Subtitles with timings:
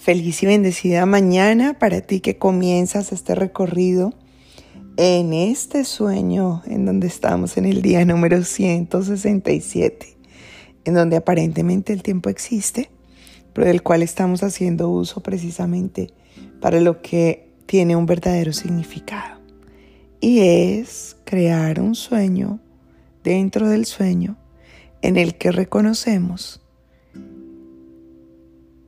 [0.00, 4.14] Feliz y bendecida mañana para ti que comienzas este recorrido
[4.96, 10.16] en este sueño en donde estamos en el día número 167,
[10.86, 12.88] en donde aparentemente el tiempo existe,
[13.52, 16.14] pero del cual estamos haciendo uso precisamente
[16.62, 19.38] para lo que tiene un verdadero significado.
[20.18, 22.58] Y es crear un sueño
[23.22, 24.38] dentro del sueño
[25.02, 26.62] en el que reconocemos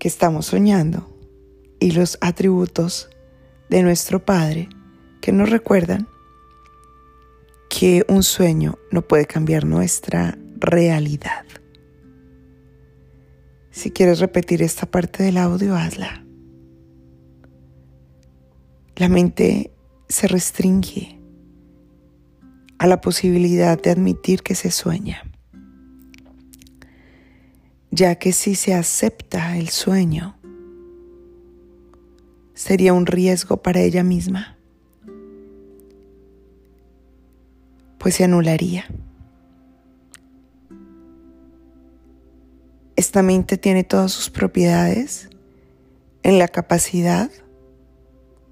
[0.02, 1.11] que estamos soñando
[1.82, 3.10] y los atributos
[3.68, 4.68] de nuestro Padre
[5.20, 6.08] que nos recuerdan
[7.68, 11.44] que un sueño no puede cambiar nuestra realidad.
[13.70, 16.24] Si quieres repetir esta parte del audio, hazla.
[18.96, 19.72] La mente
[20.08, 21.18] se restringe
[22.78, 25.22] a la posibilidad de admitir que se sueña
[27.92, 30.34] ya que si se acepta el sueño,
[32.54, 34.56] sería un riesgo para ella misma,
[37.98, 38.86] pues se anularía.
[42.96, 45.30] Esta mente tiene todas sus propiedades
[46.22, 47.30] en la capacidad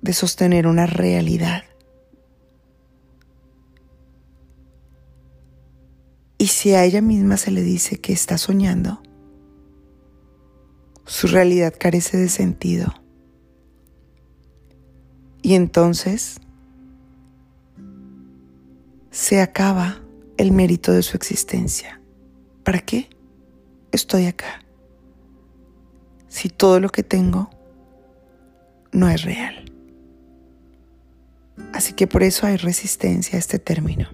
[0.03, 1.65] de sostener una realidad.
[6.39, 9.03] Y si a ella misma se le dice que está soñando,
[11.05, 13.00] su realidad carece de sentido.
[15.51, 16.39] Y entonces
[19.11, 20.01] se acaba
[20.37, 22.01] el mérito de su existencia.
[22.63, 23.11] ¿Para qué
[23.91, 24.65] estoy acá?
[26.29, 27.51] Si todo lo que tengo
[28.93, 29.65] no es real.
[31.73, 34.09] Así que por eso hay resistencia a este término.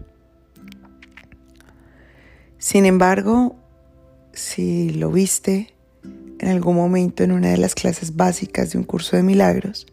[2.56, 3.56] Sin embargo,
[4.33, 5.75] si lo viste
[6.39, 9.87] en algún momento en una de las clases básicas de un curso de milagros,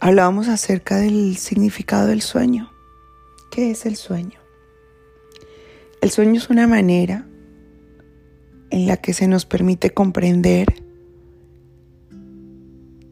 [0.00, 2.70] hablábamos acerca del significado del sueño.
[3.50, 4.38] ¿Qué es el sueño?
[6.00, 7.26] El sueño es una manera
[8.70, 10.82] en la que se nos permite comprender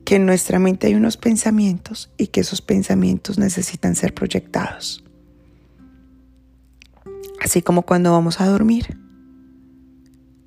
[0.05, 5.03] que en nuestra mente hay unos pensamientos y que esos pensamientos necesitan ser proyectados.
[7.41, 8.99] Así como cuando vamos a dormir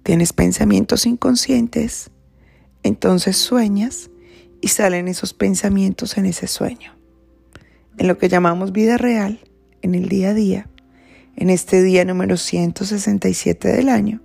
[0.03, 2.09] tienes pensamientos inconscientes,
[2.83, 4.09] entonces sueñas
[4.62, 6.96] y salen esos pensamientos en ese sueño.
[7.97, 9.40] En lo que llamamos vida real,
[9.81, 10.70] en el día a día,
[11.36, 14.22] en este día número 167 del año,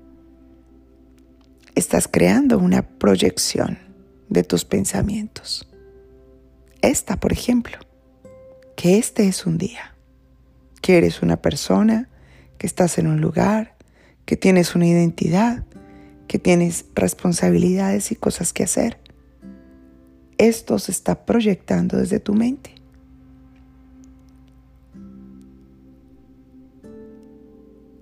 [1.74, 3.78] estás creando una proyección
[4.28, 5.68] de tus pensamientos.
[6.82, 7.78] Esta, por ejemplo,
[8.76, 9.94] que este es un día,
[10.82, 12.08] que eres una persona,
[12.58, 13.76] que estás en un lugar,
[14.24, 15.64] que tienes una identidad,
[16.28, 18.98] que tienes responsabilidades y cosas que hacer.
[20.38, 22.74] Esto se está proyectando desde tu mente.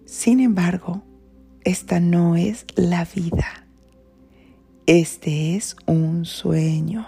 [0.07, 1.03] Sin embargo,
[1.65, 3.67] esta no es la vida.
[4.87, 7.07] Este es un sueño.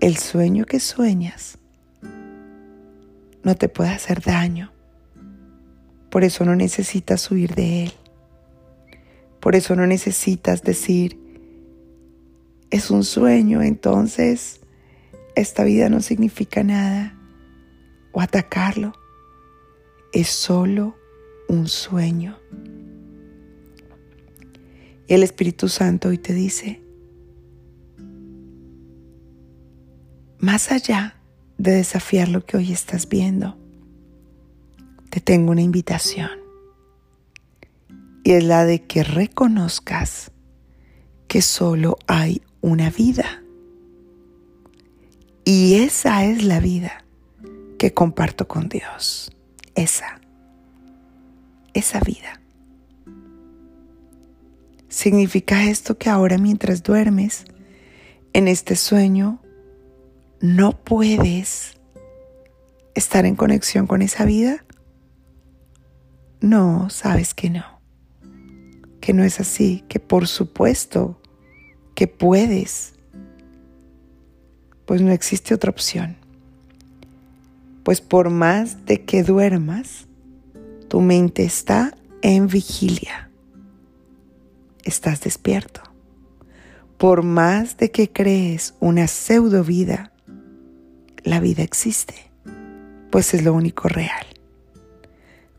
[0.00, 1.58] El sueño que sueñas
[3.42, 4.72] no te puede hacer daño.
[6.10, 7.92] Por eso no necesitas huir de él.
[9.40, 11.18] Por eso no necesitas decir,
[12.72, 14.60] es un sueño, entonces
[15.36, 17.14] esta vida no significa nada,
[18.12, 18.94] o atacarlo.
[20.12, 20.96] Es solo
[21.48, 22.38] un sueño.
[25.06, 26.82] Y el Espíritu Santo hoy te dice,
[30.38, 31.16] más allá
[31.58, 33.58] de desafiar lo que hoy estás viendo,
[35.10, 36.30] te tengo una invitación
[38.24, 40.30] y es la de que reconozcas
[41.28, 43.42] que solo hay una vida.
[45.44, 47.04] Y esa es la vida
[47.78, 49.30] que comparto con Dios.
[49.74, 50.20] Esa.
[51.74, 52.40] Esa vida.
[54.88, 57.44] ¿Significa esto que ahora mientras duermes
[58.32, 59.42] en este sueño
[60.40, 61.74] no puedes
[62.94, 64.64] estar en conexión con esa vida?
[66.40, 67.82] No, sabes que no
[69.02, 71.20] que no es así, que por supuesto
[71.94, 72.94] que puedes,
[74.86, 76.16] pues no existe otra opción.
[77.82, 80.06] Pues por más de que duermas,
[80.88, 83.30] tu mente está en vigilia.
[84.84, 85.82] Estás despierto.
[86.98, 90.12] Por más de que crees una pseudo vida,
[91.24, 92.14] la vida existe,
[93.10, 94.26] pues es lo único real.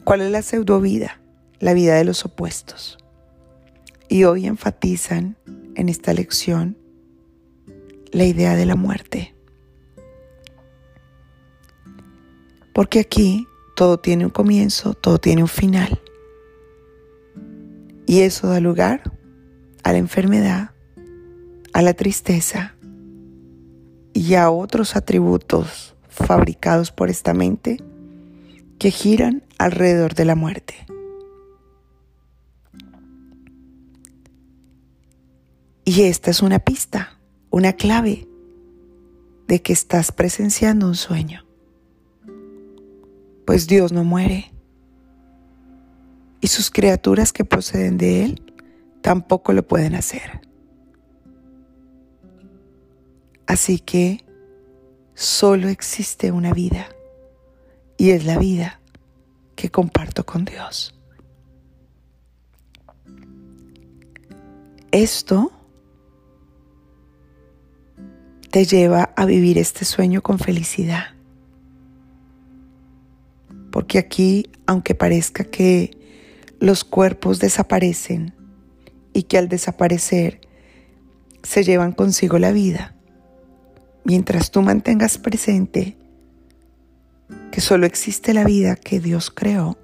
[0.04, 1.20] ¿Cuál es la pseudo vida?
[1.60, 2.98] La vida de los opuestos.
[4.10, 5.38] Y hoy enfatizan
[5.76, 6.78] en esta lección
[8.12, 9.34] la idea de la muerte.
[12.74, 16.02] Porque aquí todo tiene un comienzo, todo tiene un final.
[18.06, 19.12] Y eso da lugar
[19.84, 20.72] a la enfermedad,
[21.74, 22.76] a la tristeza
[24.14, 27.78] y a otros atributos fabricados por esta mente
[28.78, 30.86] que giran alrededor de la muerte.
[35.86, 37.20] Y esta es una pista,
[37.50, 38.28] una clave
[39.48, 41.46] de que estás presenciando un sueño.
[43.46, 44.54] Pues Dios no muere.
[46.40, 48.54] Y sus criaturas que proceden de Él
[49.02, 50.42] tampoco lo pueden hacer.
[53.46, 54.24] Así que
[55.14, 56.88] solo existe una vida
[57.98, 58.80] y es la vida
[59.56, 60.96] que comparto con Dios.
[64.92, 65.52] Esto
[68.54, 71.06] te lleva a vivir este sueño con felicidad.
[73.72, 75.98] Porque aquí, aunque parezca que
[76.60, 78.36] los cuerpos desaparecen
[79.12, 80.40] y que al desaparecer
[81.42, 82.94] se llevan consigo la vida,
[84.04, 85.98] mientras tú mantengas presente
[87.52, 89.80] que solo existe la vida que Dios creó,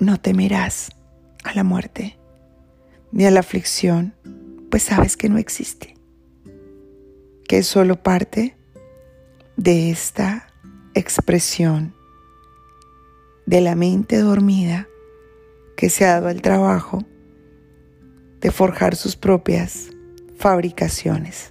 [0.00, 0.88] no temerás
[1.44, 2.16] a la muerte
[3.12, 4.14] ni a la aflicción,
[4.70, 5.97] pues sabes que no existe
[7.48, 8.56] que es solo parte
[9.56, 10.52] de esta
[10.94, 11.94] expresión
[13.46, 14.86] de la mente dormida
[15.76, 17.04] que se ha dado al trabajo
[18.40, 19.88] de forjar sus propias
[20.36, 21.50] fabricaciones.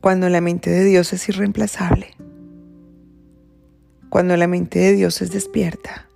[0.00, 2.14] Cuando la mente de Dios es irreemplazable,
[4.08, 6.08] cuando la mente de Dios es despierta,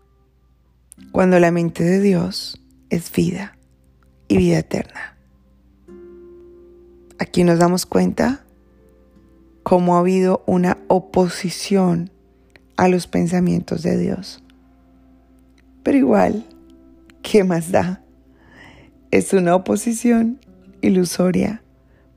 [1.11, 3.59] cuando la mente de Dios es vida
[4.29, 5.14] y vida eterna.
[7.19, 8.45] Aquí nos damos cuenta
[9.63, 12.11] cómo ha habido una oposición
[12.77, 14.43] a los pensamientos de Dios.
[15.83, 16.47] Pero igual,
[17.23, 18.03] ¿qué más da?
[19.11, 20.41] Es una oposición
[20.81, 21.63] ilusoria,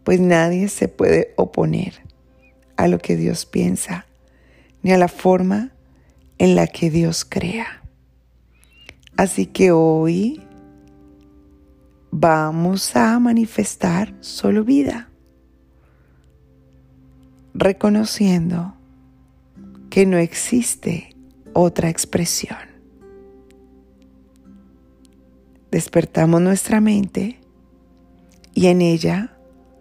[0.04, 1.94] pues nadie se puede oponer
[2.76, 4.08] a lo que Dios piensa,
[4.82, 5.74] ni a la forma
[6.38, 7.84] en la que Dios crea.
[9.16, 10.47] Así que hoy
[12.12, 15.10] vamos a manifestar solo vida,
[17.54, 18.76] reconociendo
[19.90, 21.16] que no existe
[21.54, 22.58] otra expresión.
[25.72, 27.40] Despertamos nuestra mente
[28.54, 29.38] y en ella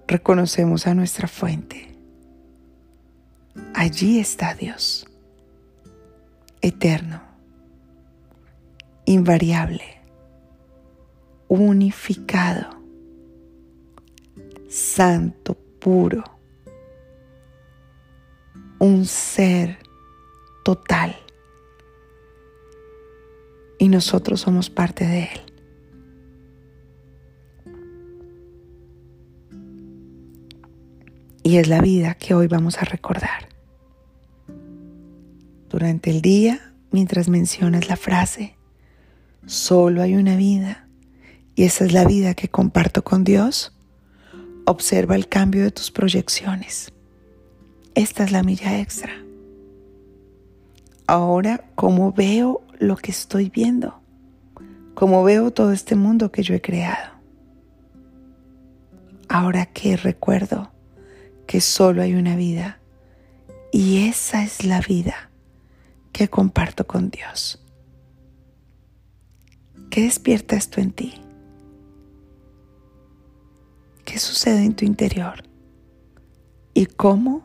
[0.07, 1.97] reconocemos a nuestra fuente.
[3.75, 5.07] Allí está Dios,
[6.61, 7.23] eterno,
[9.05, 9.96] invariable
[11.49, 12.71] unificado,
[14.69, 16.25] santo, puro,
[18.79, 19.79] un ser
[20.65, 21.17] total.
[23.79, 25.41] Y nosotros somos parte de Él.
[31.43, 33.49] Y es la vida que hoy vamos a recordar.
[35.69, 38.57] Durante el día, mientras mencionas la frase,
[39.45, 40.86] solo hay una vida
[41.57, 43.73] y esa es la vida que comparto con Dios,
[44.67, 46.93] observa el cambio de tus proyecciones.
[47.95, 49.11] Esta es la milla extra.
[51.07, 53.99] Ahora, ¿cómo veo lo que estoy viendo?
[54.95, 57.15] ¿Cómo veo todo este mundo que yo he creado?
[59.31, 60.71] Ahora que recuerdo
[61.47, 62.81] que solo hay una vida
[63.73, 65.31] y esa es la vida
[66.13, 67.65] que comparto con Dios.
[69.89, 71.26] ¿Qué despierta esto en ti?
[74.17, 75.43] Qué sucede en tu interior
[76.73, 77.43] y cómo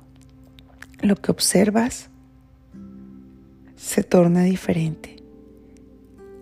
[1.01, 2.09] lo que observas
[3.75, 5.17] se torna diferente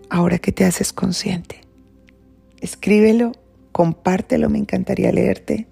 [0.08, 1.62] ahora que te haces consciente.
[2.60, 3.32] Escríbelo,
[3.72, 5.66] compártelo, me encantaría leerte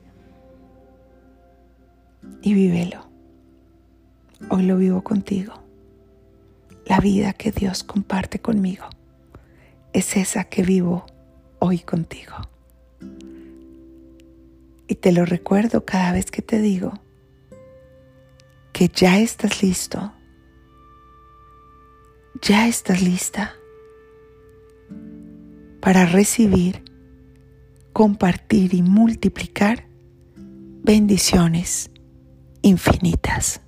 [2.43, 3.07] y vívelo.
[4.51, 5.55] Hoy lo vivo contigo.
[6.85, 8.87] La vida que Dios comparte conmigo
[9.93, 11.07] es esa que vivo
[11.61, 12.35] hoy contigo.
[14.89, 16.95] Y te lo recuerdo cada vez que te digo
[18.73, 20.13] que ya estás listo,
[22.41, 23.55] ya estás lista
[25.81, 26.83] para recibir,
[27.93, 29.87] compartir y multiplicar
[30.37, 31.91] bendiciones
[32.63, 33.61] infinitas.